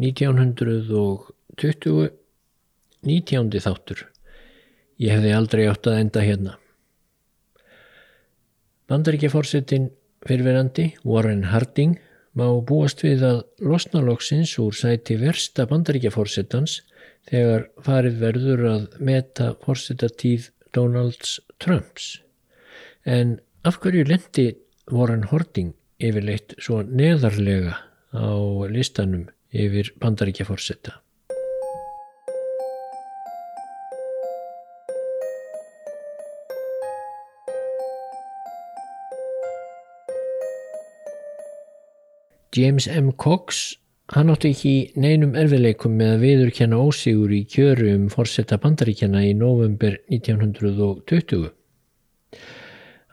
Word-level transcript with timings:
1920 0.00 2.10
19. 3.00 3.60
þáttur 3.60 4.10
Ég 5.00 5.16
hefði 5.16 5.32
aldrei 5.32 5.64
átt 5.70 5.88
að 5.88 5.98
enda 6.02 6.22
hérna. 6.24 6.58
Bandaríkjaforsetin 8.90 9.88
fyrverandi 10.26 10.90
Warren 11.08 11.46
Harding 11.48 11.96
má 12.36 12.46
búast 12.68 13.00
við 13.04 13.24
að 13.24 13.40
losnalóksins 13.64 14.52
úr 14.60 14.76
sæti 14.76 15.16
versta 15.20 15.64
bandaríkjaforsetans 15.70 16.80
þegar 17.30 17.68
farið 17.86 18.18
verður 18.20 18.64
að 18.74 18.98
meta 19.00 19.54
forsetatíð 19.64 20.50
Donalds 20.76 21.38
Trumps. 21.62 22.18
En 23.04 23.38
af 23.64 23.80
hverju 23.80 24.04
lendi 24.08 24.50
Warren 24.92 25.28
Harding 25.30 25.72
yfirleitt 26.00 26.58
svo 26.60 26.82
neðarlega 26.84 27.78
á 28.12 28.36
listanum 28.68 29.28
yfir 29.52 29.92
bandaríkjaforseta? 30.00 30.98
James 42.50 42.88
M. 42.88 43.12
Cox, 43.12 43.76
hann 44.10 44.30
átti 44.32 44.50
ekki 44.50 44.74
neinum 44.98 45.36
erfileikum 45.38 45.94
með 46.00 46.16
að 46.16 46.24
viðurkenna 46.24 46.80
ósigur 46.82 47.30
í 47.30 47.44
kjöru 47.46 47.92
um 47.94 48.08
fórsetta 48.10 48.58
bandaríkjana 48.58 49.22
í 49.28 49.36
november 49.38 49.94
1920. 50.10 51.46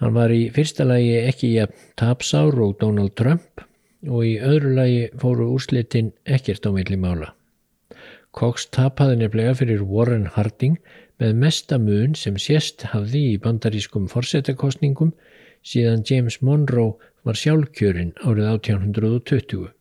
Hann 0.02 0.17
var 0.17 0.34
í 0.34 0.48
fyrsta 0.54 0.90
lagi 0.90 1.14
ekki 1.22 1.54
jafn 1.54 1.94
tapsár 2.02 2.58
og 2.66 2.80
Donald 2.81 3.14
Trump 3.17 3.66
og 4.06 4.26
í 4.26 4.36
öðru 4.44 4.74
lagi 4.78 5.02
fóru 5.22 5.50
úrslitin 5.56 6.12
ekkert 6.26 6.68
á 6.68 6.72
meðli 6.76 7.00
mála. 7.02 7.34
Cox 8.38 8.68
tapaði 8.70 9.22
nefnilega 9.22 9.56
fyrir 9.58 9.82
Warren 9.82 10.28
Harding 10.36 10.78
með 11.22 11.39
mestamun 11.42 12.14
sem 12.16 12.36
sérst 12.38 12.86
hafði 12.92 13.23
í 13.31 13.39
bandarískum 13.42 14.06
fórsetakostningum 14.12 15.16
síðan 15.66 16.04
James 16.06 16.38
Monroe 16.45 16.94
var 17.26 17.39
sjálfkjörinn 17.39 18.14
árið 18.22 18.52
1820. 18.52 19.72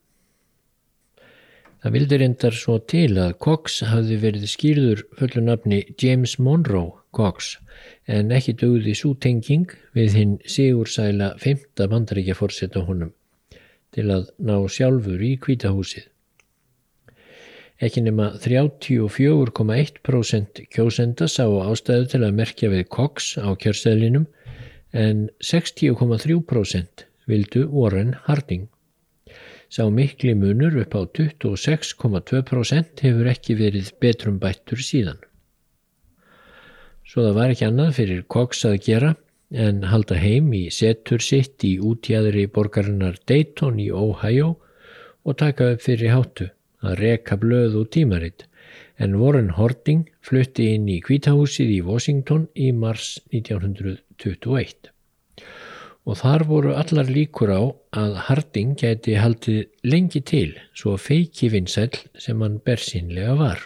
Það 1.84 1.94
vildi 1.94 2.18
reyndar 2.18 2.56
svo 2.56 2.78
til 2.90 3.12
að 3.20 3.36
Cox 3.44 3.82
hafði 3.84 4.16
verið 4.24 4.48
skýrður 4.50 5.04
fullu 5.18 5.44
nafni 5.44 5.82
James 6.00 6.38
Monroe 6.40 6.96
Cox 7.14 7.58
en 8.08 8.32
ekki 8.34 8.56
dögði 8.56 8.96
sútenging 8.96 9.68
við 9.94 10.16
hinn 10.16 10.34
sigursæla 10.48 11.34
femta 11.42 11.86
bandaríkja 11.92 12.38
fórseta 12.38 12.82
honum 12.88 13.12
til 13.94 14.10
að 14.12 14.28
ná 14.38 14.68
sjálfur 14.70 15.22
í 15.22 15.38
kvítahúsið. 15.42 16.04
Ekki 17.76 18.00
nema 18.06 18.30
34,1% 18.40 20.62
kjósenda 20.72 21.26
sá 21.28 21.44
ástæðu 21.44 22.06
til 22.14 22.24
að 22.24 22.36
merkja 22.38 22.70
við 22.72 22.88
Cox 22.88 23.36
á 23.36 23.52
kjörstæðlinum 23.52 24.24
en 24.96 25.28
60,3% 25.44 27.04
vildu 27.28 27.68
Warren 27.68 28.16
Harding. 28.24 28.72
Sá 29.68 29.84
mikli 29.90 30.34
munur 30.38 30.78
upp 30.80 30.94
á 30.96 31.04
26,2% 31.04 33.04
hefur 33.04 33.26
ekki 33.28 33.54
verið 33.58 33.92
betrum 34.00 34.38
bættur 34.40 34.80
síðan. 34.80 35.20
Svo 37.06 37.22
það 37.26 37.36
var 37.36 37.50
ekki 37.52 37.66
annað 37.68 37.94
fyrir 37.98 38.24
Cox 38.24 38.64
að 38.66 38.80
gera 38.86 39.14
en 39.50 39.84
halda 39.86 40.18
heim 40.18 40.50
í 40.56 40.66
setur 40.74 41.22
sitt 41.22 41.64
í 41.64 41.76
útjæðri 41.78 42.46
borgarinnar 42.50 43.20
Dayton 43.28 43.78
í 43.82 43.90
Ohio 43.94 44.56
og 45.26 45.38
taka 45.42 45.72
upp 45.74 45.84
fyrir 45.86 46.14
háttu 46.14 46.50
að 46.82 46.98
reka 47.02 47.38
blöð 47.38 47.78
og 47.82 47.90
tímaritt 47.94 48.46
en 48.98 49.16
Warren 49.20 49.52
Harding 49.56 50.06
flutti 50.24 50.72
inn 50.74 50.88
í 50.90 51.00
kvítahúsið 51.04 51.72
í 51.78 51.80
Washington 51.86 52.48
í 52.54 52.72
mars 52.72 53.16
1921 53.32 54.92
og 56.06 56.18
þar 56.20 56.44
voru 56.46 56.74
allar 56.78 57.08
líkur 57.10 57.50
á 57.50 57.62
að 58.02 58.18
Harding 58.28 58.76
gæti 58.78 59.16
haldið 59.18 59.64
lengi 59.86 60.22
til 60.22 60.52
svo 60.74 60.94
feiki 60.98 61.50
vinsæl 61.50 61.90
sem 62.18 62.42
hann 62.42 62.60
bersínlega 62.62 63.34
var. 63.38 63.64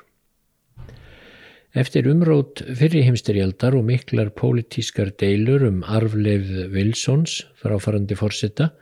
Eftir 1.70 2.08
umrót 2.10 2.64
fyrriheimsterjaldar 2.66 3.76
og 3.78 3.84
miklar 3.86 4.32
pólitískar 4.34 5.12
deilur 5.22 5.62
um 5.68 5.84
arfleifð 5.86 6.64
Wilsons 6.74 7.44
fráfarandi 7.62 8.16
fórsetta 8.18 8.72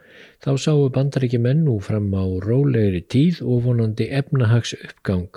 þá 0.41 0.49
sáu 0.63 0.87
bandaríkjumenn 0.95 1.61
nú 1.67 1.75
fram 1.85 2.09
á 2.17 2.25
rólegri 2.47 3.03
tíð 3.05 3.43
og 3.45 3.67
vonandi 3.67 4.09
efnahags 4.09 4.73
uppgang 4.79 5.29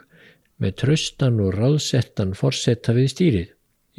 með 0.57 0.79
tröstan 0.81 1.45
og 1.45 1.53
ráðsettan 1.59 2.33
fórsetta 2.39 2.97
við 2.97 3.13
stýrið. 3.13 3.49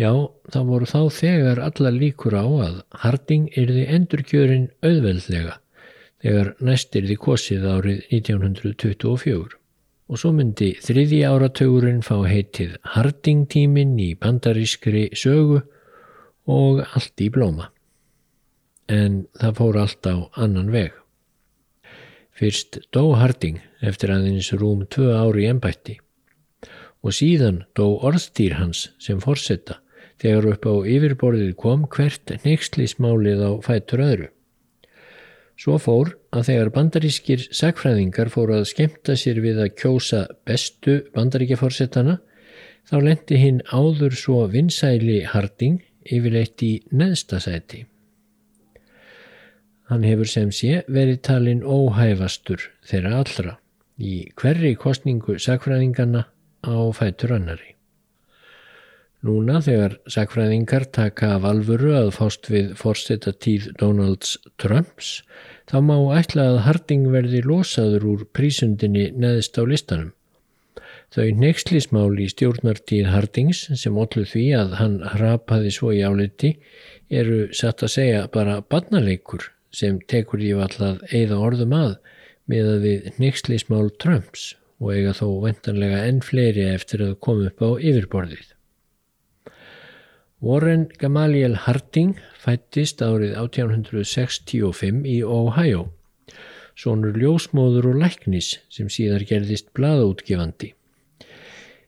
Já, 0.01 0.11
það 0.49 0.69
voru 0.73 0.89
þá 0.89 1.01
þegar 1.13 1.65
alla 1.69 1.91
líkur 1.93 2.33
á 2.33 2.45
að 2.49 2.77
Harding 3.03 3.51
yrði 3.53 3.85
endurkjörin 3.85 4.71
auðveldlega 4.81 5.59
þegar 6.25 6.55
næst 6.57 6.95
yrði 6.97 7.21
kosið 7.21 7.69
árið 7.69 8.01
1924 8.09 9.62
og 10.13 10.19
svo 10.21 10.29
myndi 10.37 10.75
þriði 10.77 11.23
áratögurinn 11.25 12.03
fá 12.05 12.19
heitið 12.29 12.75
Harding 12.93 13.47
tíminn 13.49 13.95
í 13.97 14.11
bandarískri 14.13 15.07
sögu 15.17 15.63
og 16.53 16.83
allt 16.85 17.23
í 17.25 17.31
blóma. 17.33 17.71
En 18.85 19.23
það 19.41 19.55
fór 19.57 19.79
allt 19.81 20.05
á 20.05 20.15
annan 20.37 20.69
veg. 20.69 20.93
Fyrst 22.37 22.77
dó 22.93 23.15
Harding 23.17 23.57
eftir 23.81 24.13
aðeins 24.13 24.51
rúm 24.53 24.85
tvö 24.85 25.15
ári 25.17 25.47
ennbætti 25.49 25.97
og 27.01 27.17
síðan 27.17 27.63
dó 27.73 27.97
orðstýr 28.05 28.59
hans 28.59 28.91
sem 29.01 29.17
forsetta 29.23 29.79
þegar 30.21 30.51
upp 30.53 30.69
á 30.69 30.73
yfirborðið 30.93 31.55
kom 31.57 31.89
hvert 31.89 32.37
neykslismálið 32.45 33.41
á 33.49 33.51
fætur 33.65 34.05
öðru. 34.05 34.32
Svo 35.59 35.77
fór 35.77 36.15
að 36.33 36.47
þegar 36.49 36.71
bandarískir 36.75 37.47
sagfræðingar 37.53 38.31
fóru 38.33 38.57
að 38.57 38.69
skemta 38.71 39.15
sér 39.19 39.39
við 39.43 39.61
að 39.63 39.73
kjósa 39.79 40.25
bestu 40.47 40.99
bandaríkjaforsettana 41.13 42.17
þá 42.89 42.95
lendi 43.05 43.39
hinn 43.39 43.61
áður 43.71 44.17
svo 44.17 44.43
vinsæli 44.51 45.21
Harding 45.29 45.79
yfirleitt 46.03 46.63
í 46.65 46.73
neðstasæti. 46.91 47.85
Hann 49.91 50.05
hefur 50.07 50.29
sem 50.29 50.51
sé 50.55 50.81
verið 50.87 51.21
talin 51.27 51.61
óhæfastur 51.63 52.65
þeirra 52.87 53.19
allra 53.21 53.57
í 53.99 54.23
hverri 54.39 54.73
kostningu 54.79 55.37
sagfræðingarna 55.39 56.25
á 56.65 56.75
fætur 56.97 57.35
annari. 57.37 57.72
Núna 59.23 59.61
þegar 59.63 59.93
sakfræðingar 60.11 60.83
taka 60.91 61.29
af 61.37 61.45
alvöru 61.47 61.93
að 61.95 62.09
fást 62.17 62.49
við 62.51 62.73
fórstetta 62.75 63.31
tíð 63.31 63.69
Donalds 63.79 64.33
Trumps 64.59 65.21
þá 65.71 65.77
má 65.87 65.95
ætla 66.17 66.49
að 66.51 66.57
Harding 66.65 67.05
verði 67.13 67.39
losaður 67.45 68.07
úr 68.13 68.25
prísundinni 68.35 69.05
neðist 69.15 69.55
á 69.55 69.63
listanum. 69.63 70.09
Þau 71.15 71.29
nexlismál 71.39 72.17
í 72.19 72.25
stjórnartíð 72.33 73.07
Hardings 73.13 73.61
sem 73.79 73.99
ollu 74.01 74.25
því 74.27 74.43
að 74.57 74.75
hann 74.81 74.97
hrapaði 75.13 75.71
svo 75.71 75.93
í 75.95 76.01
áliti 76.03 76.57
eru 77.07 77.45
satt 77.55 77.85
að 77.85 77.93
segja 77.93 78.25
bara 78.33 78.57
barnaleikur 78.65 79.45
sem 79.71 80.01
tekur 80.11 80.43
því 80.43 80.51
allað 80.65 80.99
eigða 81.13 81.37
orðum 81.47 81.77
að 81.77 81.93
með 82.51 82.73
að 82.73 82.89
við 82.89 83.07
nexlismál 83.23 83.87
Trumps 84.03 84.49
og 84.83 84.91
eiga 84.97 85.15
þó 85.15 85.27
vendanlega 85.45 86.03
enn 86.09 86.19
fleiri 86.25 86.67
eftir 86.73 87.05
að 87.07 87.15
koma 87.23 87.47
upp 87.53 87.63
á 87.63 87.69
yfirborðið. 87.79 88.51
Warren 90.43 90.89
Gamaliel 90.99 91.53
Harding 91.55 92.17
fættist 92.35 92.99
árið 92.99 93.37
1865 93.39 95.05
í 95.07 95.21
Ohio, 95.23 95.85
sonur 96.75 97.15
ljósmóður 97.15 97.85
og 97.93 97.99
læknis 98.01 98.49
sem 98.67 98.89
síðar 98.91 99.23
gerðist 99.29 99.69
bladútgefandi. 99.77 100.73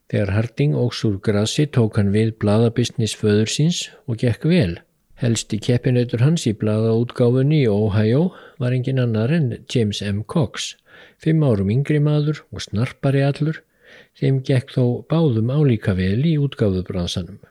Þegar 0.07 0.31
Harding 0.37 0.77
ógs 0.79 1.01
úr 1.03 1.17
grassi 1.25 1.65
tók 1.67 1.99
hann 1.99 2.13
við 2.13 2.31
bladabisnis 2.39 3.17
föður 3.19 3.51
síns 3.51 3.81
og 4.07 4.21
gekk 4.23 4.47
vel. 4.47 4.77
Helst 5.19 5.51
í 5.51 5.59
keppinautur 5.59 6.23
hans 6.23 6.45
í 6.47 6.53
bladaútgáfunni 6.55 7.59
í 7.65 7.73
Ohio 7.73 8.29
var 8.63 8.77
engin 8.77 9.01
annar 9.03 9.33
en 9.35 9.49
James 9.67 9.99
M. 9.99 10.21
Cox, 10.23 10.77
fimm 11.19 11.43
árum 11.43 11.73
yngri 11.75 11.99
maður 11.99 12.45
og 12.55 12.63
snarpari 12.69 13.25
allur, 13.27 13.59
þeim 14.15 14.39
gekk 14.47 14.71
þó 14.77 15.03
báðum 15.11 15.51
álíka 15.51 15.97
vel 15.99 16.23
í 16.23 16.37
útgáfubransanum. 16.39 17.43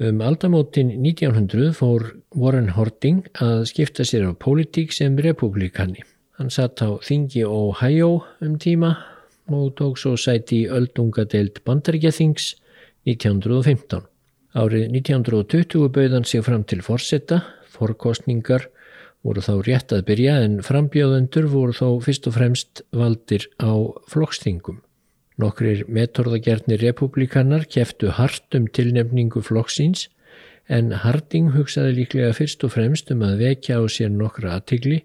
Um 0.00 0.22
aldamótin 0.24 0.94
1900 0.96 1.74
fór 1.76 2.06
Warren 2.32 2.70
Harding 2.72 3.26
að 3.44 3.66
skipta 3.68 4.06
sér 4.08 4.24
á 4.24 4.32
pólitík 4.32 4.94
sem 4.96 5.18
republikani. 5.20 6.00
Hann 6.40 6.48
satt 6.48 6.80
á 6.80 6.96
þingi 7.04 7.42
Ohio 7.44 8.22
um 8.40 8.54
tíma 8.56 8.94
og 9.52 9.74
tók 9.76 10.00
svo 10.00 10.14
sæti 10.16 10.62
í 10.62 10.70
öldungadeild 10.72 11.60
bandaríkjathings 11.68 12.54
1915. 13.04 14.08
Árið 14.56 14.88
1920 14.88 15.92
bauð 15.92 16.16
hann 16.16 16.24
sig 16.24 16.48
fram 16.48 16.64
til 16.64 16.80
forsetta, 16.80 17.42
forkostningar 17.68 18.70
voru 19.20 19.44
þá 19.44 19.54
rétt 19.68 19.92
að 19.92 20.06
byrja 20.08 20.40
en 20.46 20.62
frambjóðendur 20.64 21.52
voru 21.52 21.76
þó 21.76 22.00
fyrst 22.00 22.24
og 22.32 22.40
fremst 22.40 22.86
valdir 22.88 23.50
á 23.60 23.76
flokkstingum. 24.08 24.80
Nokkrir 25.40 25.84
metorðagjarnir 25.88 26.82
republikanar 26.84 27.66
keftu 27.70 28.10
hart 28.16 28.56
um 28.58 28.66
tilnefningu 28.68 29.42
flokksins 29.46 30.08
en 30.70 30.92
Harding 31.02 31.50
hugsaði 31.54 31.96
líklega 32.00 32.34
fyrst 32.36 32.64
og 32.66 32.74
fremst 32.76 33.10
um 33.14 33.24
að 33.26 33.40
vekja 33.44 33.80
á 33.80 33.84
sér 33.90 34.12
nokkra 34.14 34.56
aðtigli 34.58 35.00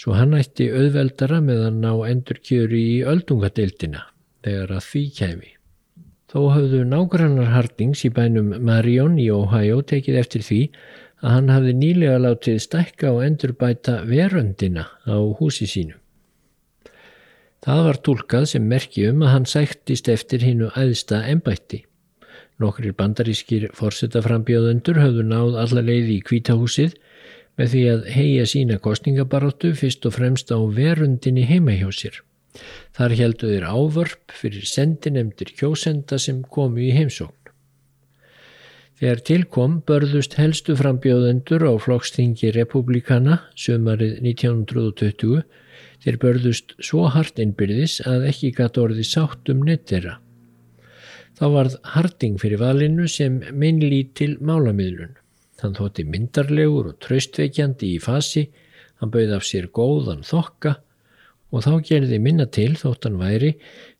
svo 0.00 0.16
hann 0.18 0.34
ætti 0.38 0.70
auðveldara 0.74 1.40
með 1.44 1.66
að 1.68 1.80
ná 1.84 1.92
endurkjöru 2.10 2.80
í 2.80 2.96
öldungadeildina 3.06 4.06
þegar 4.44 4.74
að 4.78 4.88
því 4.90 5.04
kæmi. 5.18 5.50
Þó 6.34 6.40
hafðu 6.50 6.80
nágrannar 6.90 7.52
Hardings 7.54 8.02
í 8.08 8.10
bænum 8.10 8.54
Marion 8.66 9.20
í 9.22 9.28
Ohio 9.30 9.82
tekið 9.86 10.20
eftir 10.24 10.42
því 10.42 10.62
að 11.22 11.36
hann 11.36 11.52
hafði 11.54 11.74
nýlega 11.78 12.16
látið 12.24 12.58
stækka 12.64 13.12
og 13.14 13.22
endurbæta 13.28 14.00
veröndina 14.08 14.88
á 15.06 15.16
húsi 15.38 15.68
sínu. 15.70 15.94
Það 17.64 17.82
var 17.86 17.98
tólkað 18.04 18.46
sem 18.50 18.64
merki 18.68 19.06
um 19.08 19.22
að 19.24 19.30
hann 19.32 19.46
sættist 19.48 20.08
eftir 20.12 20.42
hinnu 20.44 20.66
æðsta 20.76 21.22
ennbætti. 21.32 21.78
Nokkrir 22.60 22.92
bandarískir 22.98 23.70
fórsetaframbjóðendur 23.78 25.00
hafðu 25.00 25.24
náð 25.30 25.56
alla 25.62 25.84
leiði 25.86 26.18
í 26.18 26.24
kvítahúsið 26.28 26.98
með 27.56 27.70
því 27.72 27.84
að 27.94 28.10
heia 28.18 28.44
sína 28.50 28.76
kostningabaróttu 28.84 29.72
fyrst 29.78 30.04
og 30.04 30.16
fremst 30.18 30.52
á 30.52 30.60
verundinni 30.76 31.46
heima 31.48 31.78
hjá 31.78 31.88
sér. 31.94 32.20
Þar 32.94 33.16
heldu 33.18 33.50
þeir 33.54 33.66
ávörp 33.66 34.36
fyrir 34.42 34.68
sendinemdir 34.68 35.54
kjósenda 35.56 36.20
sem 36.20 36.44
komu 36.44 36.84
í 36.84 36.92
heimsókn. 36.94 37.43
Þegar 39.04 39.20
tilkom 39.28 39.72
börðust 39.84 40.34
helstu 40.40 40.72
frambjóðendur 40.80 41.60
á 41.68 41.76
flokkstingi 41.76 42.48
republikana 42.56 43.34
sömarið 43.52 44.14
1920 44.22 45.42
þeir 46.00 46.16
börðust 46.22 46.72
svo 46.80 47.10
hart 47.12 47.42
innbyrðis 47.44 47.98
að 48.08 48.24
ekki 48.30 48.54
gatt 48.56 48.80
orði 48.80 49.04
sátt 49.04 49.52
um 49.52 49.60
nettera. 49.68 50.14
Þá 51.36 51.44
varð 51.52 51.76
Harding 51.92 52.40
fyrir 52.40 52.62
valinu 52.64 53.04
sem 53.04 53.36
minnlítil 53.52 54.38
málamiðlun. 54.40 55.18
Hann 55.60 55.76
þótti 55.76 56.08
myndarlegur 56.08 56.94
og 56.94 56.96
traustveikjandi 57.04 57.92
í 57.98 58.00
fasi, 58.00 58.46
hann 59.04 59.12
bauð 59.12 59.36
af 59.36 59.44
sér 59.44 59.68
góðan 59.68 60.24
þokka 60.24 60.78
og 61.52 61.64
þá 61.66 61.72
gerði 61.88 62.20
minna 62.22 62.46
til 62.50 62.72
þóttan 62.78 63.18
væri 63.20 63.54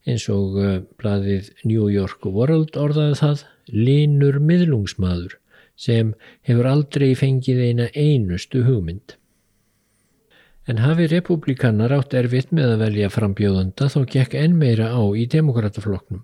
eins 0.07 0.27
og 0.33 0.57
uh, 0.59 0.77
bladið 0.99 1.51
New 1.63 1.89
York 1.91 2.25
World 2.25 2.77
orðaði 2.79 3.19
það 3.21 3.43
linur 3.71 4.39
miðlungsmaður 4.39 5.37
sem 5.75 6.13
hefur 6.47 6.69
aldrei 6.71 7.11
fengið 7.19 7.61
eina 7.69 7.87
einustu 7.93 8.63
hugmynd. 8.65 9.17
En 10.65 10.79
hafi 10.81 11.05
republikanar 11.11 11.93
átt 11.93 12.15
erfitt 12.17 12.53
með 12.55 12.71
að 12.73 12.83
velja 12.87 13.09
frambjóðanda 13.13 13.89
þá 13.91 13.99
gekk 14.15 14.37
enn 14.39 14.55
meira 14.57 14.87
á 14.97 15.03
í 15.13 15.27
demokratafloknum 15.29 16.23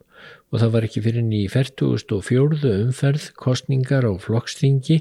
og 0.52 0.60
það 0.62 0.72
var 0.74 0.86
ekki 0.88 1.04
fyrir 1.06 1.26
ný 1.26 1.42
44. 1.50 2.72
umferð 2.88 3.28
kostningar 3.40 4.06
á 4.06 4.14
flokksþingi 4.22 4.98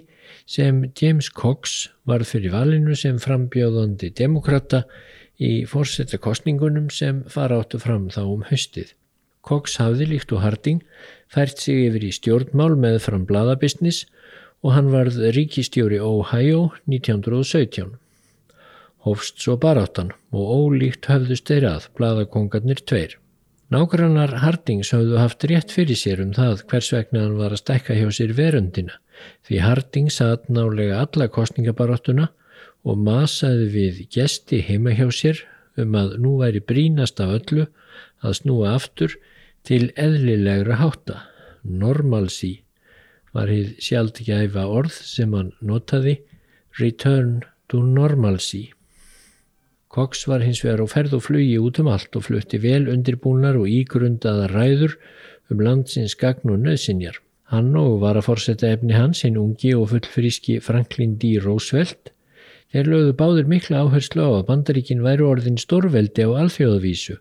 sem 0.49 0.85
James 0.97 1.31
Cox 1.33 1.89
var 2.09 2.25
fyrir 2.29 2.53
valinu 2.55 2.97
sem 2.97 3.19
frambjóðandi 3.21 4.13
demokrata 4.21 4.85
í 5.41 5.65
fórsetta 5.69 6.21
kostningunum 6.21 6.91
sem 6.93 7.23
fara 7.33 7.61
áttu 7.63 7.81
fram 7.81 8.09
þá 8.13 8.23
um 8.27 8.43
höstið. 8.51 8.93
Cox 9.41 9.79
hafði 9.81 10.11
líkt 10.11 10.35
og 10.37 10.43
Harding 10.45 10.83
fært 11.33 11.63
sig 11.63 11.87
yfir 11.87 12.05
í 12.05 12.13
stjórnmál 12.13 12.77
með 12.77 12.99
fram 13.07 13.25
bladabisnis 13.29 14.05
og 14.61 14.75
hann 14.77 14.91
varð 14.93 15.17
ríkistjóri 15.37 16.01
Ohio 16.05 16.69
1917. 16.85 17.97
Hófst 19.07 19.41
svo 19.41 19.57
baráttan 19.57 20.13
og 20.37 20.53
ólíkt 20.61 21.09
höfðust 21.09 21.49
þeir 21.49 21.67
að 21.71 21.89
bladakongarnir 21.97 22.83
tveir. 22.85 23.17
Nágrannar 23.73 24.35
Hardings 24.43 24.91
hafðu 24.93 25.17
haft 25.23 25.47
rétt 25.49 25.73
fyrir 25.73 25.97
sér 25.97 26.21
um 26.25 26.35
það 26.37 26.67
hvers 26.69 26.91
vegna 26.93 27.23
hann 27.23 27.39
var 27.39 27.55
að 27.55 27.63
stekka 27.63 27.97
hjá 27.97 28.09
sér 28.13 28.35
verundina 28.37 28.99
því 29.47 29.61
Harding 29.65 30.11
satt 30.13 30.49
nálega 30.53 31.01
alla 31.05 31.29
kostningabaráttuna 31.33 32.29
og 32.85 33.01
masaði 33.07 33.67
við 33.75 34.01
gesti 34.15 34.61
heima 34.65 34.95
hjá 34.97 35.09
sér 35.13 35.43
um 35.81 35.95
að 35.99 36.17
nú 36.23 36.37
væri 36.41 36.63
brínast 36.65 37.21
af 37.21 37.35
öllu 37.39 37.67
að 38.25 38.37
snúa 38.41 38.75
aftur 38.77 39.17
til 39.67 39.91
eðlilegra 39.97 40.81
hátta. 40.81 41.21
Normalcy 41.63 42.61
var 43.37 43.51
hér 43.53 43.77
sjálfgæfa 43.79 44.67
orð 44.67 44.95
sem 45.07 45.33
hann 45.37 45.53
notaði, 45.61 46.19
return 46.81 47.41
to 47.69 47.83
normalcy. 47.85 48.71
Cox 49.91 50.27
var 50.31 50.45
hins 50.47 50.63
vegar 50.65 50.85
á 50.87 50.89
ferð 50.91 51.17
og 51.19 51.25
flugi 51.27 51.57
út 51.59 51.81
um 51.83 51.91
allt 51.91 52.15
og 52.17 52.29
flutti 52.29 52.61
vel 52.63 52.87
undirbúnar 52.93 53.59
og 53.59 53.67
ígrundaða 53.71 54.47
ræður 54.53 54.97
um 55.51 55.63
landsins 55.67 56.15
gagn 56.15 56.53
og 56.55 56.63
nöðsinjar. 56.63 57.19
Hann 57.51 57.75
og 57.75 57.99
var 58.05 58.15
að 58.15 58.29
forsetta 58.29 58.71
efni 58.71 58.95
hans, 58.95 59.25
hinn 59.27 59.39
ungi 59.41 59.73
og 59.75 59.89
fullfríski 59.91 60.61
Franklin 60.63 61.17
D. 61.19 61.35
Roosevelt, 61.43 62.13
Þeir 62.71 62.91
lögðu 62.93 63.15
báður 63.19 63.49
mikla 63.51 63.85
áherslu 63.85 64.23
á 64.23 64.31
að 64.31 64.47
bandaríkin 64.51 65.03
væri 65.03 65.27
orðin 65.27 65.59
stórveldi 65.59 66.27
á 66.27 66.31
alþjóðavísu 66.45 67.17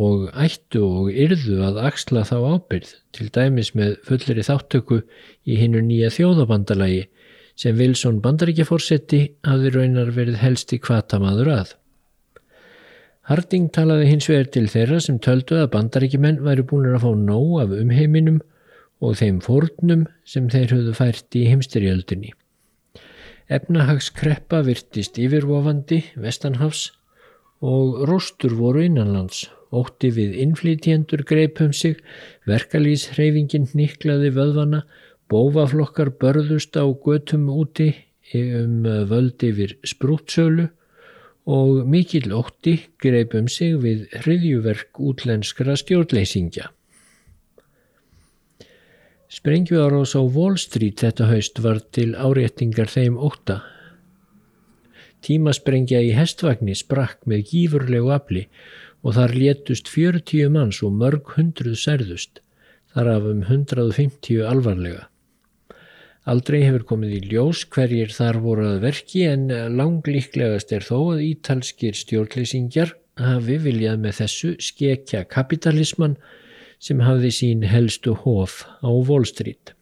og 0.00 0.30
ættu 0.38 0.82
og 0.86 1.10
yrðu 1.10 1.60
að 1.66 1.78
axla 1.90 2.22
þá 2.26 2.36
ábyrð 2.54 2.90
til 3.14 3.26
dæmis 3.34 3.72
með 3.78 3.96
fullri 4.06 4.44
þáttöku 4.46 5.00
í 5.46 5.58
hinnu 5.58 5.82
nýja 5.86 6.10
þjóðabandalagi 6.14 7.04
sem 7.60 7.78
Wilson 7.78 8.20
bandaríkjaforsetti 8.24 9.20
hafði 9.46 9.72
raunar 9.74 10.10
verið 10.16 10.40
helsti 10.40 10.78
kvatamaður 10.82 11.52
að. 11.54 11.72
Harding 13.30 13.68
talaði 13.74 14.08
hins 14.10 14.26
vegar 14.30 14.48
til 14.54 14.66
þeirra 14.70 15.00
sem 15.04 15.18
töldu 15.22 15.60
að 15.60 15.72
bandaríkjumenn 15.74 16.40
væri 16.46 16.66
búin 16.66 16.88
að 16.90 17.04
fá 17.04 17.10
nóg 17.14 17.52
af 17.62 17.74
umheiminum 17.78 18.40
og 19.00 19.18
þeim 19.20 19.38
fórnum 19.44 20.06
sem 20.26 20.48
þeir 20.50 20.74
höfðu 20.74 20.94
fært 20.98 21.38
í 21.38 21.46
heimsterjöldinni. 21.50 22.32
Efnahagskreppa 23.50 24.60
virtist 24.62 25.16
yfirvofandi 25.18 25.96
vestanhafs 26.22 26.92
og 27.66 28.04
róstur 28.06 28.54
voru 28.54 28.84
innanlands. 28.86 29.48
Ótti 29.74 30.12
við 30.14 30.36
innflýtjendur 30.44 31.24
greipum 31.26 31.72
sig, 31.74 31.98
verkalýshreyfingin 32.46 33.66
niklaði 33.74 34.30
vöðvana, 34.38 34.84
bófaflokkar 35.30 36.12
börðust 36.22 36.78
á 36.78 36.86
götum 36.86 37.48
úti 37.50 37.90
um 38.38 38.86
völdi 39.10 39.50
yfir 39.50 39.76
sprútsölu 39.82 40.68
og 41.50 41.86
mikill 41.90 42.30
ótti 42.30 42.76
greipum 43.02 43.50
sig 43.50 43.74
við 43.82 44.06
hriðjuverk 44.22 45.02
útlenskra 45.10 45.74
stjórnleysingja. 45.78 46.70
Sprengjuárás 49.30 50.16
á 50.18 50.22
Wall 50.26 50.56
Street 50.58 50.98
þetta 51.04 51.28
haust 51.30 51.60
var 51.62 51.78
til 51.94 52.16
áréttingar 52.18 52.90
þeim 52.90 53.14
óta. 53.14 53.60
Tímasprengja 55.22 56.00
í 56.02 56.10
hestvagni 56.16 56.74
sprakk 56.74 57.28
með 57.30 57.44
gífurlegu 57.52 58.10
afli 58.10 58.48
og 59.06 59.14
þar 59.14 59.36
létust 59.38 59.86
40 59.92 60.50
manns 60.50 60.80
og 60.82 60.96
mörg 60.98 61.30
hundruð 61.36 61.78
særðust, 61.78 62.42
þar 62.90 63.12
af 63.12 63.30
um 63.30 63.44
150 63.46 64.42
alvarlega. 64.50 65.06
Aldrei 66.26 66.64
hefur 66.64 66.88
komið 66.90 67.14
í 67.20 67.22
ljós 67.30 67.62
hverjir 67.70 68.10
þar 68.10 68.42
voru 68.42 68.66
að 68.72 68.82
verki 68.88 69.22
en 69.30 69.46
langlíklegast 69.78 70.74
er 70.74 70.82
þó 70.90 71.14
að 71.14 71.22
ítalskir 71.30 71.94
stjórnleysingjar 72.02 72.96
hafi 73.20 73.62
viljað 73.62 74.02
með 74.02 74.24
þessu 74.24 74.56
skekja 74.58 75.22
kapitalisman 75.30 76.18
sem 76.80 77.04
hafði 77.04 77.30
sín 77.36 77.68
helstu 77.68 78.16
hóf 78.24 78.64
á 78.80 78.88
Wall 78.88 79.28
Street. 79.28 79.74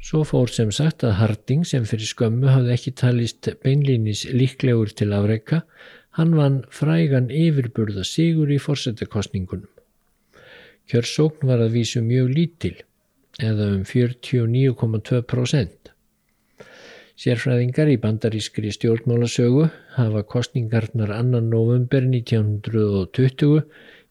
Svo 0.00 0.22
fór 0.24 0.48
sem 0.48 0.70
sagt 0.72 1.02
að 1.04 1.18
Harding 1.18 1.66
sem 1.68 1.84
fyrir 1.88 2.08
skömmu 2.08 2.48
hafði 2.48 2.72
ekki 2.76 2.92
talist 2.96 3.48
beinlýnis 3.64 4.22
líklegur 4.32 4.94
til 4.96 5.10
afreika, 5.12 5.64
hann 6.16 6.32
vann 6.38 6.62
frægan 6.72 7.28
yfirburða 7.28 8.06
sigur 8.06 8.50
í 8.50 8.58
fórsetakostningunum. 8.62 9.68
Kjörsókn 10.90 11.50
var 11.50 11.60
að 11.62 11.76
vísu 11.76 12.00
mjög 12.02 12.32
lítil, 12.34 12.76
eða 13.38 13.68
um 13.76 13.84
49,2%. 13.86 15.92
Sérfræðingar 17.20 17.90
í 17.92 18.00
bandarískri 18.00 18.72
stjórnmálasögu 18.72 19.66
hafa 19.98 20.22
kostningarnar 20.24 21.12
annan 21.12 21.50
november 21.52 22.06
1920 22.06 23.66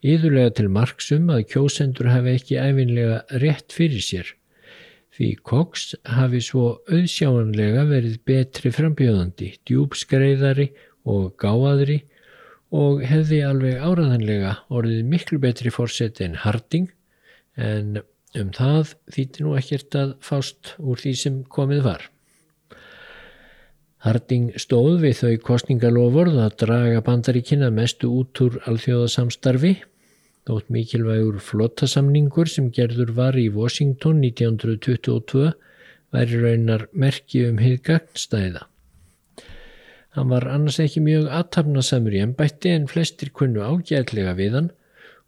yðurlega 0.06 0.56
til 0.60 0.70
marksum 0.72 1.32
að 1.34 1.48
kjósendur 1.53 2.12
hafi 2.12 2.36
ekki 2.38 2.60
æfinlega 2.60 3.24
rétt 3.44 3.75
fyrir 3.75 4.03
sér 4.03 4.36
því 5.20 5.29
Cox 5.44 5.89
hafi 6.08 6.39
svo 6.44 6.77
auðsjáanlega 6.88 7.84
verið 7.89 8.20
betri 8.29 8.72
frambjöðandi, 8.72 9.50
djúbskreiðari 9.68 10.70
og 11.12 11.34
gáaðri 11.41 11.98
og 12.75 13.01
hefði 13.03 13.41
alveg 13.44 13.82
áraðanlega 13.84 14.53
orðið 14.72 15.10
miklu 15.12 15.41
betri 15.44 15.74
fórseti 15.74 16.24
en 16.24 16.38
Harding 16.39 16.88
en 17.60 18.00
um 18.38 18.53
það 18.56 18.94
þýtti 19.12 19.44
nú 19.44 19.58
ekkert 19.60 20.00
að 20.00 20.15
fást 20.24 20.75
úr 20.77 21.01
því 21.01 21.13
sem 21.18 21.41
komið 21.51 21.84
var. 21.89 22.06
Harding 24.00 24.53
stóð 24.56 25.01
við 25.03 25.18
þau 25.20 25.32
kostningalofurð 25.44 26.38
að 26.39 26.53
draga 26.62 27.00
bandaríkina 27.03 27.68
mestu 27.75 28.08
út 28.22 28.39
úr 28.46 28.62
alþjóðasamstarfi 28.70 29.74
þótt 30.50 30.72
mikilvægur 30.74 31.41
flottasamningur 31.44 32.50
sem 32.50 32.70
gerður 32.74 33.12
var 33.18 33.38
í 33.38 33.50
Washington 33.53 34.22
1922 34.24 35.51
væri 36.15 36.39
raunar 36.41 36.88
merki 36.94 37.44
um 37.50 37.60
hið 37.62 37.75
gagnstæða. 37.86 38.65
Hann 40.18 40.32
var 40.32 40.48
annars 40.50 40.79
ekki 40.82 41.03
mjög 41.06 41.27
aðtapnasamur 41.38 42.15
í 42.18 42.24
ennbætti 42.24 42.72
en 42.74 42.88
flestir 42.89 43.29
kunnu 43.36 43.62
ágætlega 43.62 44.34
við 44.39 44.56
hann 44.58 44.72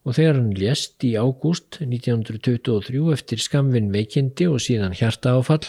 og 0.01 0.17
þegar 0.17 0.39
hann 0.39 0.55
lést 0.57 1.05
í 1.05 1.11
ágúst 1.19 1.77
1923 1.83 3.03
eftir 3.13 3.43
skamvinn 3.43 3.91
veikindi 3.93 4.47
og 4.49 4.63
síðan 4.63 4.97
hjarta 4.97 5.35
áfall 5.37 5.67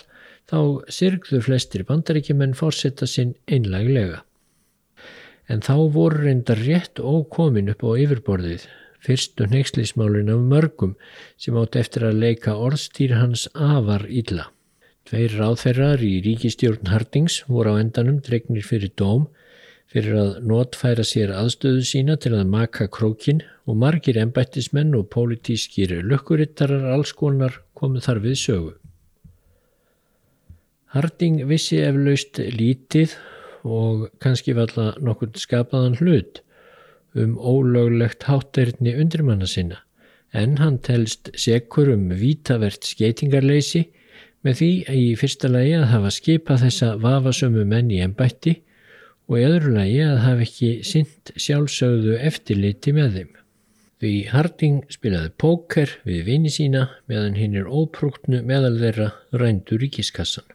þá 0.50 0.61
sirgðu 0.92 1.40
flestir 1.46 1.84
bandaríkjumenn 1.88 2.54
fórsetta 2.58 3.08
sinn 3.08 3.34
einlæglega. 3.46 4.22
En 5.50 5.61
þá 5.61 5.75
voru 5.94 6.22
reyndar 6.22 6.62
rétt 6.62 7.02
ókomin 7.02 7.70
upp 7.72 7.82
á 7.84 7.90
yfirborðið, 8.04 8.66
fyrstu 9.02 9.49
neykslismálin 9.50 10.30
af 10.32 10.42
mörgum 10.52 10.96
sem 11.37 11.56
átt 11.58 11.78
eftir 11.80 12.06
að 12.08 12.20
leika 12.25 12.56
orðstýr 12.56 13.16
hans 13.18 13.49
afar 13.52 14.06
illa. 14.08 14.49
Tveir 15.08 15.34
ráðferrar 15.34 16.02
í 16.06 16.20
ríkistjórn 16.25 16.92
Hardings 16.92 17.42
voru 17.49 17.75
á 17.75 17.82
endanum 17.82 18.20
dregnir 18.22 18.62
fyrir 18.66 18.92
dóm 18.96 19.26
fyrir 19.92 20.14
að 20.16 20.37
notfæra 20.49 21.04
sér 21.04 21.34
aðstöðu 21.37 21.82
sína 21.84 22.16
til 22.16 22.32
að 22.38 22.52
maka 22.52 22.87
krókin 22.88 23.42
og 23.68 23.76
margir 23.82 24.20
embættismenn 24.22 24.94
og 24.96 25.11
pólitískir 25.12 25.99
lukkurittarar 26.06 26.87
allskonar 26.94 27.58
komu 27.76 28.00
þar 28.00 28.22
við 28.25 28.38
sögu. 28.44 28.72
Harding 30.92 31.38
vissi 31.49 31.78
eflaust 31.80 32.37
lítið 32.52 33.14
og 33.64 34.08
kannski 34.20 34.52
valla 34.56 34.90
nokkur 35.00 35.30
skapaðan 35.40 35.96
hlut 36.00 36.42
um 37.16 37.38
ólöglegt 37.38 38.26
hátterni 38.28 38.92
undirmanna 39.00 39.49
sinna 39.49 39.80
en 40.32 40.58
hann 40.61 40.78
telst 40.84 41.30
sekur 41.37 41.92
um 41.94 42.08
vítavert 42.20 42.84
skeitingarleysi 42.88 43.87
með 44.44 44.58
því 44.61 44.70
í 44.99 45.02
fyrsta 45.20 45.50
lagi 45.52 45.75
að 45.78 45.90
hafa 45.92 46.12
skipað 46.16 46.64
þessa 46.66 46.92
vafasömu 47.02 47.66
menn 47.68 47.92
í 47.92 48.00
ennbætti 48.04 48.56
og 49.28 49.38
í 49.38 49.44
öðru 49.49 49.76
lagi 49.76 50.00
að 50.04 50.22
hafa 50.26 50.46
ekki 50.46 50.72
synd 50.88 51.34
sjálfsögðu 51.37 52.16
eftirliti 52.20 52.94
með 52.96 53.18
þeim. 53.18 53.30
Því 54.02 54.14
Harding 54.32 54.80
spilaði 54.90 55.30
póker 55.38 55.92
við 56.08 56.25
vini 56.26 56.50
sína 56.50 56.88
meðan 57.08 57.38
hinn 57.38 57.61
er 57.61 57.70
óprúktnu 57.70 58.42
meðal 58.44 58.75
þeirra 58.80 59.12
rændur 59.38 59.87
í 59.87 59.92
kískassan. 59.94 60.49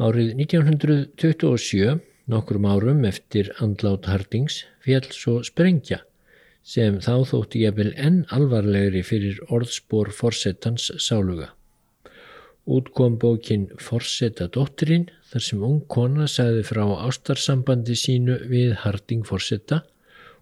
Árið 0.00 0.30
1927, 0.40 1.98
nokkrum 2.32 2.64
árum 2.64 3.02
eftir 3.04 3.50
andlát 3.60 4.06
Hardings, 4.08 4.62
fjall 4.80 5.10
svo 5.12 5.42
sprengja 5.44 5.98
sem 6.64 6.96
þá 7.04 7.26
þótti 7.28 7.66
ég 7.66 7.76
vel 7.76 7.90
enn 8.00 8.22
alvarlegri 8.32 9.02
fyrir 9.04 9.42
orðspor 9.52 10.08
forsettans 10.16 10.88
sáluga. 10.96 11.50
Útkom 12.64 13.18
bókin 13.20 13.68
Forsetta 13.76 14.48
dótturinn 14.48 15.10
þar 15.28 15.44
sem 15.50 15.62
ung 15.68 15.84
kona 15.92 16.24
sagði 16.24 16.64
frá 16.70 16.84
ástarsambandi 17.04 17.98
sínu 17.98 18.40
við 18.48 18.76
Harding 18.86 19.28
Forsetta 19.28 19.82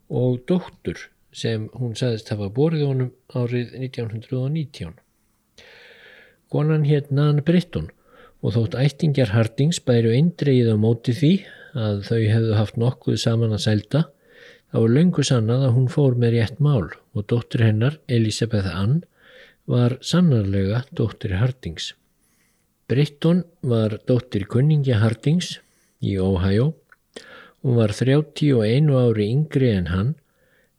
og 0.07 0.45
dóttur 0.47 1.09
sem 1.33 1.67
hún 1.75 1.97
sagðist 1.99 2.31
hafa 2.31 2.53
borðið 2.55 2.87
honum 2.87 3.15
árið 3.35 3.75
1919. 3.81 4.95
Konan 6.47 6.87
hétt 6.87 7.11
Nan 7.11 7.43
Britton 7.43 7.91
og 8.41 8.55
þótt 8.57 8.79
ættingjar 8.81 9.35
Hardings 9.35 9.81
bæru 9.85 10.15
eindreið 10.17 10.73
á 10.73 10.77
móti 10.81 11.15
því 11.17 11.33
að 11.77 12.03
þau 12.09 12.21
hefðu 12.33 12.57
haft 12.59 12.81
nokkuð 12.81 13.21
saman 13.21 13.55
að 13.57 13.65
sælda 13.67 14.03
þá 14.71 14.77
var 14.79 14.95
löngu 14.97 15.25
sannað 15.27 15.67
að 15.67 15.75
hún 15.77 15.89
fór 15.93 16.17
með 16.19 16.37
rétt 16.37 16.61
mál 16.63 16.89
og 16.89 17.27
dóttur 17.31 17.65
hennar, 17.67 17.99
Elisabeth 18.09 18.71
Ann, 18.71 19.03
var 19.71 19.99
sannarlega 20.03 20.85
dóttur 20.97 21.37
Hardings. 21.39 21.93
Britton 22.91 23.45
var 23.63 23.99
dóttir 24.07 24.47
kunningja 24.51 24.99
Hardings 25.03 25.59
í 26.03 26.17
Ohio. 26.19 26.73
Hún 27.63 27.77
var 27.77 27.93
31 27.95 28.91
ári 28.97 29.29
yngri 29.31 29.71
en 29.77 29.91
hann 29.93 30.15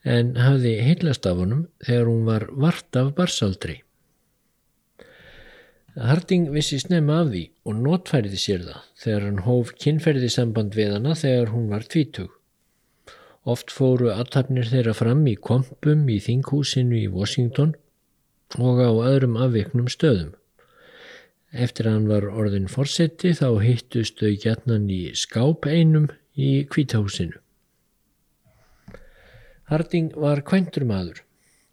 en 0.03 0.33
hafði 0.39 0.79
heilast 0.81 1.27
af 1.29 1.37
honum 1.37 1.67
þegar 1.85 2.09
hún 2.09 2.25
var 2.25 2.47
vart 2.51 2.97
af 2.97 3.13
barsaldri. 3.15 3.81
Harding 5.99 6.45
vissi 6.55 6.77
snemma 6.79 7.17
af 7.19 7.33
því 7.33 7.41
og 7.67 7.79
notfæriði 7.83 8.37
sér 8.39 8.61
það 8.63 8.83
þegar 9.03 9.23
hann 9.27 9.39
hóf 9.43 9.71
kynferði 9.75 10.29
samband 10.31 10.75
við 10.77 10.93
hana 10.95 11.15
þegar 11.19 11.49
hún 11.51 11.65
var 11.67 11.83
tvítug. 11.83 12.29
Oft 13.43 13.73
fóru 13.75 14.07
aðtapnir 14.13 14.69
þeirra 14.69 14.93
fram 14.95 15.25
í 15.27 15.33
kompum 15.35 16.05
í 16.07 16.19
þinghúsinu 16.23 16.95
í 16.95 17.09
Washington 17.11 17.73
og 18.55 18.79
á 18.79 18.87
öðrum 18.87 19.35
afviknum 19.43 19.89
stöðum. 19.91 20.29
Eftir 21.51 21.89
að 21.89 21.97
hann 21.97 22.07
var 22.07 22.27
orðin 22.29 22.69
fórseti 22.71 23.33
þá 23.35 23.59
hittust 23.59 24.21
þau 24.23 24.31
gætnan 24.39 24.85
í 24.87 25.01
skáp 25.19 25.67
einum 25.67 26.05
í 26.39 26.63
kvítahúsinu. 26.71 27.35
Harding 29.67 30.15
var 30.15 30.39
kvæntur 30.47 30.87
maður 30.87 31.19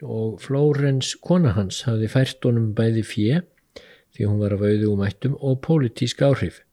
og 0.03 0.43
Flórens 0.43 1.13
kona 1.23 1.55
hans 1.55 1.85
hafði 1.87 2.11
fært 2.11 2.43
honum 2.47 2.73
bæði 2.75 3.07
fjö 3.07 3.39
því 4.19 4.27
hún 4.27 4.41
var 4.43 4.57
af 4.57 4.65
auðugumættum 4.67 5.37
og 5.39 5.61
pólitísk 5.63 6.25
áhrif. 6.27 6.65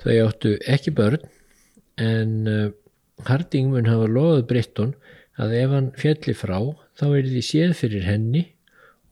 Þau 0.00 0.14
áttu 0.24 0.54
ekki 0.64 0.94
börn 0.96 1.20
en 2.00 2.32
uh, 2.48 2.70
Harding 3.28 3.68
mun 3.68 3.90
hafa 3.90 4.08
loðað 4.08 4.46
Britton 4.48 4.94
að 5.36 5.52
ef 5.58 5.74
hann 5.76 5.92
fjalli 6.00 6.34
frá 6.36 6.56
þá 6.96 7.04
er 7.10 7.28
því 7.28 7.44
séð 7.44 7.76
fyrir 7.76 8.08
henni 8.08 8.46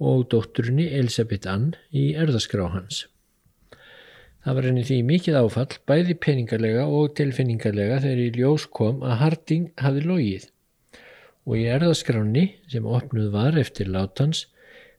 og 0.00 0.28
dótturinni 0.32 0.88
Elisabeth 0.96 1.48
Ann 1.50 1.74
í 1.92 2.14
erðaskrá 2.16 2.70
hans. 2.72 3.04
Það 4.44 4.56
var 4.56 4.68
henni 4.68 4.84
því 4.88 4.98
mikið 5.04 5.36
áfall, 5.42 5.72
bæði 5.84 6.14
peningarlega 6.24 6.86
og 6.88 7.12
tilfinningarlega 7.18 7.98
þegar 8.00 8.22
í 8.22 8.28
ljós 8.38 8.64
kom 8.72 9.02
að 9.04 9.18
Harding 9.20 9.68
hafi 9.82 10.04
logið 10.06 10.48
og 11.48 11.56
í 11.56 11.68
erðaskráni 11.72 12.46
sem 12.68 12.86
opnuð 12.88 13.28
var 13.34 13.56
eftir 13.60 13.88
látans 13.92 14.46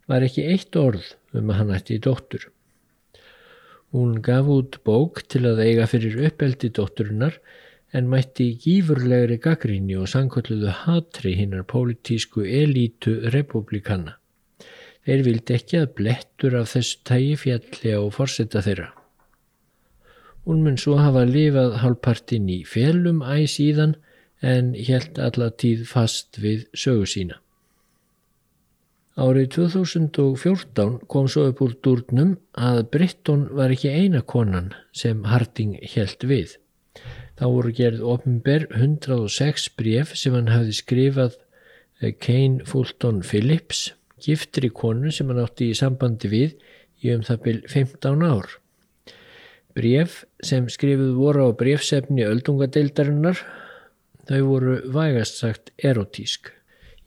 var 0.10 0.26
ekki 0.26 0.48
eitt 0.50 0.76
orð 0.78 1.12
um 1.38 1.50
að 1.50 1.60
hann 1.62 1.76
ætti 1.76 1.98
í 1.98 2.04
dóttur. 2.04 2.48
Hún 3.96 4.20
gaf 4.22 4.46
út 4.54 4.78
bók 4.86 5.24
til 5.32 5.48
að 5.50 5.64
eiga 5.66 5.88
fyrir 5.90 6.20
uppeldi 6.28 6.70
dótturinnar 6.78 7.40
en 7.94 8.10
mætti 8.10 8.52
gífurlegri 8.62 9.40
gaggríni 9.42 9.98
og 9.98 10.12
sankolluðu 10.12 10.74
hatri 10.84 11.34
hinnar 11.40 11.66
pólitísku 11.72 12.46
elítu 12.46 13.16
republikana. 13.34 14.20
Þeir 15.08 15.26
vildi 15.26 15.56
ekki 15.58 15.80
að 15.80 15.94
blettur 15.98 16.60
af 16.60 16.70
þessu 16.76 17.02
tægi 17.10 17.36
fjalli 17.44 17.96
á 17.98 18.02
forsetta 18.14 18.62
þeirra. 18.62 18.92
Hún 20.46 20.62
mun 20.66 20.78
svo 20.78 21.00
hafa 21.02 21.26
lifað 21.26 21.80
hálfpartin 21.82 22.50
í 22.50 22.62
félum 22.70 23.24
æs 23.26 23.58
í 23.64 23.72
þann 23.78 23.98
en 24.46 24.76
helt 24.78 25.18
allatíð 25.18 25.88
fast 25.90 26.38
við 26.44 26.68
sögu 26.78 27.10
sína. 27.10 27.42
Árið 29.20 29.50
2014 29.52 31.00
kom 31.12 31.26
svo 31.28 31.50
upp 31.50 31.60
úr 31.66 31.74
durnum 31.84 32.38
að 32.56 32.86
Britton 32.94 33.42
var 33.58 33.74
ekki 33.74 33.90
eina 33.92 34.22
konan 34.24 34.70
sem 34.96 35.26
Harding 35.28 35.74
helt 35.94 36.24
við. 36.24 36.54
Þá 37.36 37.44
voru 37.52 37.74
gerð 37.76 38.06
ofnber 38.14 38.68
106 38.70 39.66
bref 39.76 40.14
sem 40.16 40.38
hann 40.38 40.52
hafði 40.54 40.76
skrifað 40.78 41.36
eh, 42.00 42.14
Kane 42.16 42.64
Fulton 42.70 43.20
Phillips, 43.28 43.90
giftri 44.24 44.70
konu 44.72 45.12
sem 45.12 45.28
hann 45.28 45.42
átti 45.44 45.68
í 45.74 45.76
sambandi 45.76 46.32
við 46.32 46.56
í 47.04 47.12
um 47.12 47.26
það 47.28 47.42
byrj 47.48 47.68
15 47.74 48.24
ár. 48.30 48.56
Bréf 49.76 50.22
sem 50.44 50.72
skrifuð 50.72 51.12
voru 51.20 51.50
á 51.52 51.60
bréfsefni 51.60 52.24
öldungadeildarinnar, 52.28 53.44
þau 54.32 54.42
voru 54.48 54.80
vægast 54.96 55.44
sagt 55.44 55.74
erotísk. 55.76 56.54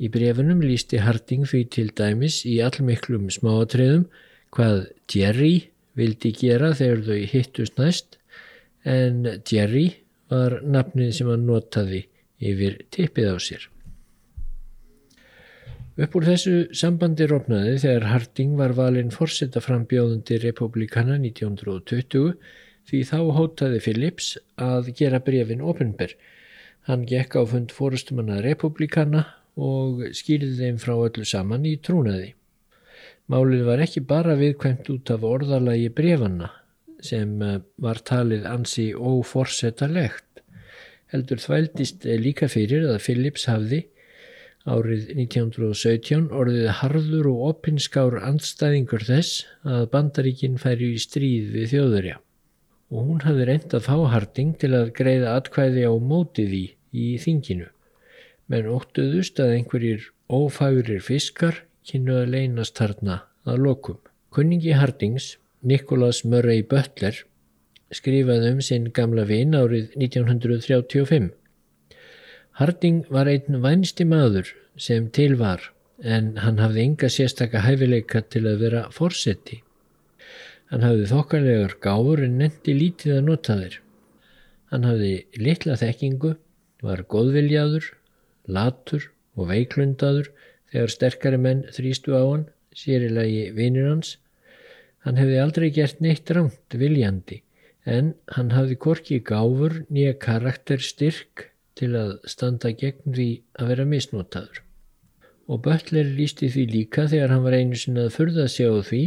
Í 0.03 0.09
brefunum 0.11 0.63
lísti 0.65 0.99
Harding 0.99 1.45
því 1.47 1.61
til 1.71 1.91
dæmis 1.95 2.41
í 2.49 2.57
allmiklum 2.65 3.29
smáatreðum 3.31 4.09
hvað 4.55 4.89
Jerry 5.13 5.53
vildi 5.99 6.33
gera 6.35 6.73
þegar 6.75 7.05
þau 7.07 7.21
hittust 7.31 7.79
næst 7.79 8.17
en 8.89 9.29
Jerry 9.47 9.85
var 10.33 10.59
nafnið 10.65 11.13
sem 11.19 11.31
hann 11.31 11.47
notaði 11.47 12.07
yfir 12.43 12.81
tippið 12.91 13.31
á 13.31 13.37
sér. 13.39 13.69
Upp 16.03 16.17
úr 16.19 16.27
þessu 16.27 16.55
sambandi 16.75 17.29
rofnaði 17.29 17.77
þegar 17.85 18.09
Harding 18.09 18.57
var 18.59 18.75
valinn 18.75 19.13
fórsetta 19.15 19.61
frambjóðundi 19.63 20.41
republikana 20.43 21.19
1920 21.21 22.33
því 22.89 23.03
þá 23.07 23.19
hótaði 23.37 23.79
Phillips 23.85 24.33
að 24.57 24.91
gera 24.99 25.21
brefin 25.23 25.63
ofinber. 25.63 26.17
Hann 26.89 27.05
gekk 27.07 27.37
á 27.39 27.43
fund 27.47 27.71
fórustumanna 27.77 28.41
republikana 28.43 29.27
og 29.57 30.03
skýrði 30.17 30.55
þeim 30.59 30.81
frá 30.81 30.95
öllu 30.97 31.27
saman 31.29 31.67
í 31.69 31.77
trúnaði. 31.85 32.33
Málið 33.33 33.65
var 33.69 33.83
ekki 33.85 34.03
bara 34.09 34.37
viðkvæmt 34.41 34.91
út 34.93 35.13
af 35.15 35.25
orðalagi 35.25 35.89
brefanna 35.95 36.51
sem 37.03 37.41
eh, 37.43 37.61
var 37.83 38.03
talið 38.07 38.47
ansi 38.49 38.91
óforsetalegt. 38.95 40.43
Heldur 41.13 41.41
þvældist 41.43 42.07
líka 42.21 42.49
fyrir 42.49 42.87
að 42.89 43.03
Phillips 43.05 43.45
hafði 43.51 43.85
árið 44.63 45.09
1917 45.17 46.29
orðið 46.31 46.69
harður 46.79 47.29
og 47.33 47.47
oppinskár 47.51 48.19
andstæðingur 48.23 49.03
þess 49.09 49.43
að 49.67 49.89
bandaríkinn 49.95 50.61
færi 50.63 50.93
í 50.95 51.01
stríð 51.03 51.51
við 51.57 51.73
þjóðurja 51.75 52.21
og 52.93 53.09
hún 53.09 53.23
hafði 53.25 53.49
reynd 53.49 53.75
að 53.75 53.87
fá 53.89 53.97
Harding 54.13 54.55
til 54.61 54.73
að 54.77 54.93
greiða 54.95 55.35
atkvæði 55.41 55.87
á 55.89 55.93
mótið 55.99 56.55
í 56.59 56.65
í 56.93 57.07
þinginu 57.19 57.72
menn 58.53 58.69
óttuðust 58.69 59.41
að 59.41 59.57
einhverjir 59.57 60.09
ófægurir 60.29 61.03
fiskar 61.05 61.63
kynnu 61.89 62.19
að 62.21 62.33
leynast 62.35 62.79
þarna 62.79 63.23
að 63.49 63.63
lokum. 63.67 63.99
Kunningi 64.33 64.75
Hardings, 64.77 65.37
Nicholas 65.63 66.23
Murray 66.25 66.63
Butler, 66.63 67.17
skrifaði 67.93 68.53
um 68.55 68.61
sinn 68.65 68.91
gamla 68.97 69.25
vinn 69.29 69.57
árið 69.57 69.93
1935. 69.99 71.31
Harding 72.61 73.05
var 73.13 73.31
einn 73.33 73.63
vænsti 73.65 74.05
maður 74.09 74.53
sem 74.77 75.09
til 75.17 75.37
var 75.41 75.71
en 76.03 76.35
hann 76.43 76.61
hafði 76.61 76.87
enga 76.89 77.09
sérstaka 77.13 77.63
hæfileika 77.65 78.23
til 78.33 78.45
að 78.51 78.65
vera 78.65 78.83
fórseti. 78.93 79.63
Hann 80.73 80.85
hafði 80.87 81.09
þokkarlegar 81.11 81.77
gáfur 81.85 82.23
en 82.25 82.39
nendi 82.41 82.75
lítið 82.77 83.19
að 83.19 83.27
nota 83.29 83.57
þeir. 83.61 83.81
Hann 84.73 84.87
hafði 84.89 85.13
litla 85.37 85.77
þekkingu, 85.77 86.37
var 86.83 87.05
góðviljaður, 87.13 87.91
latur 88.49 89.11
og 89.37 89.49
veiklundaður 89.53 90.33
þegar 90.73 90.93
sterkari 90.95 91.39
menn 91.41 91.65
þrýstu 91.73 92.17
á 92.17 92.23
hann, 92.23 92.45
sérilagi 92.73 93.51
vinir 93.57 93.89
hans. 93.91 94.17
Hann 95.05 95.19
hefði 95.21 95.41
aldrei 95.43 95.71
gert 95.75 96.01
neitt 96.01 96.31
rámt 96.31 96.77
viljandi 96.79 97.43
en 97.89 98.13
hann 98.37 98.53
hafði 98.55 98.77
korki 98.79 99.19
gáfur 99.27 99.81
nýja 99.91 100.15
karakterstyrk 100.23 101.49
til 101.79 101.91
að 101.99 102.13
standa 102.31 102.71
gegn 102.79 103.17
því 103.17 103.29
að 103.59 103.73
vera 103.73 103.87
misnotaður. 103.89 104.63
Og 105.51 105.61
Böttler 105.65 106.07
lísti 106.17 106.49
því 106.53 106.67
líka 106.71 107.09
þegar 107.11 107.35
hann 107.35 107.45
var 107.45 107.57
einu 107.59 107.79
sinna 107.79 108.07
að 108.07 108.15
furða 108.17 108.47
sig 108.49 108.71
á 108.71 108.79
því 108.87 109.03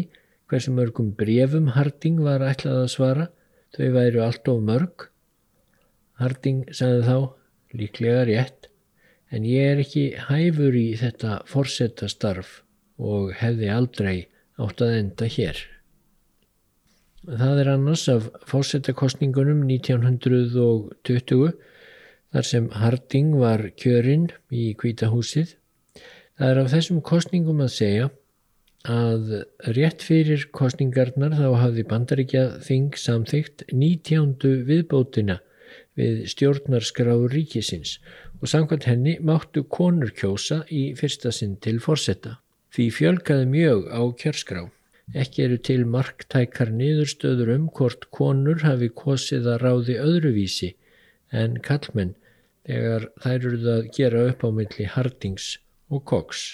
hversu 0.51 0.73
mörgum 0.75 1.13
brefum 1.17 1.71
Harding 1.73 2.19
var 2.25 2.43
ætlað 2.45 2.83
að 2.83 2.91
svara, 2.93 3.27
þau 3.73 3.87
væru 3.95 4.23
allt 4.25 4.51
of 4.51 4.61
mörg. 4.65 5.07
Harding 6.19 6.65
sagði 6.75 7.05
þá, 7.07 7.17
líklega 7.75 8.25
rétt, 8.29 8.69
en 9.35 9.43
ég 9.43 9.73
er 9.73 9.81
ekki 9.83 10.05
hæfur 10.29 10.75
í 10.79 10.87
þetta 10.99 11.41
forsetta 11.49 12.07
starf 12.11 12.61
og 12.95 13.33
hefði 13.35 13.71
aldrei 13.73 14.17
átt 14.55 14.81
að 14.83 14.97
enda 15.01 15.27
hér. 15.27 15.57
Það 17.25 17.61
er 17.61 17.69
annars 17.73 18.05
af 18.11 18.27
fórsetakostningunum 18.47 19.63
1920 19.67 21.55
þar 22.35 22.45
sem 22.47 22.69
Harding 22.79 23.33
var 23.41 23.65
kjörinn 23.81 24.29
í 24.53 24.69
kvítahúsið. 24.79 25.55
Það 26.37 26.51
er 26.51 26.61
af 26.61 26.71
þessum 26.75 27.01
kostningum 27.03 27.63
að 27.65 27.73
segja 27.75 28.09
að 28.85 29.31
rétt 29.75 30.05
fyrir 30.05 30.45
kostningarnar 30.53 31.33
þá 31.33 31.47
hafði 31.63 31.85
bandaríkja 31.89 32.43
þing 32.63 32.93
samþygt 33.01 33.65
19. 33.73 34.37
viðbótina 34.69 35.39
við 35.99 36.25
stjórnarskráður 36.31 37.35
ríkisins 37.37 37.97
og 38.41 38.49
samkvæmt 38.51 38.87
henni 38.89 39.13
máttu 39.23 39.63
konur 39.77 40.11
kjósa 40.15 40.63
í 40.69 40.87
fyrsta 40.99 41.31
sinn 41.35 41.55
til 41.63 41.77
fórsetta. 41.83 42.37
Því 42.75 42.87
fjölgaði 42.97 43.45
mjög 43.51 43.85
á 43.87 44.01
kjörskrá. 44.19 44.63
Ekki 45.13 45.45
eru 45.45 45.57
til 45.61 45.85
marktækar 45.87 46.73
niðurstöður 46.75 47.53
um 47.55 47.69
hvort 47.77 48.09
konur 48.11 48.65
hafi 48.65 48.89
kosið 48.89 49.47
að 49.53 49.61
ráði 49.63 49.97
öðruvísi 50.01 50.73
en 51.31 51.59
kallmenn 51.63 52.15
þegar 52.65 53.07
þær 53.21 53.35
eruð 53.37 53.71
að 53.75 53.89
gera 53.95 54.25
upp 54.31 54.43
á 54.43 54.49
milli 54.59 54.89
Hardings 54.89 55.49
og 55.93 56.03
Cox. 56.09 56.45